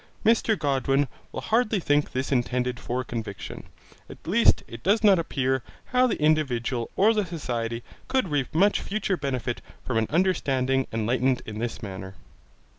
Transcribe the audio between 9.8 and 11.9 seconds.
from an understanding enlightened in this